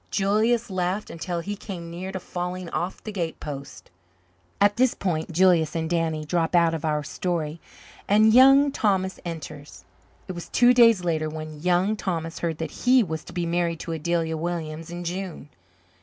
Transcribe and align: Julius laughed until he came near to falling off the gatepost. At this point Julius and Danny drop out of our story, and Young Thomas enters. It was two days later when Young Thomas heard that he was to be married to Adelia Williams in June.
Julius 0.09 0.71
laughed 0.71 1.11
until 1.11 1.41
he 1.41 1.55
came 1.55 1.91
near 1.91 2.11
to 2.11 2.19
falling 2.19 2.71
off 2.71 3.03
the 3.03 3.11
gatepost. 3.11 3.91
At 4.59 4.75
this 4.77 4.95
point 4.95 5.31
Julius 5.31 5.75
and 5.75 5.87
Danny 5.87 6.25
drop 6.25 6.55
out 6.55 6.73
of 6.73 6.83
our 6.83 7.03
story, 7.03 7.61
and 8.07 8.33
Young 8.33 8.71
Thomas 8.71 9.19
enters. 9.23 9.85
It 10.27 10.31
was 10.31 10.49
two 10.49 10.73
days 10.73 11.05
later 11.05 11.29
when 11.29 11.61
Young 11.61 11.95
Thomas 11.95 12.39
heard 12.39 12.57
that 12.57 12.71
he 12.71 13.03
was 13.03 13.23
to 13.25 13.31
be 13.33 13.45
married 13.45 13.79
to 13.81 13.91
Adelia 13.91 14.37
Williams 14.37 14.89
in 14.89 15.03
June. 15.03 15.49